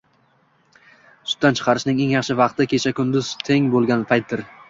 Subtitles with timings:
[1.33, 4.43] Sutdan chiqarishning eng yaxshi vaqti kecha-kunduz teng bo‘lgan paytdir.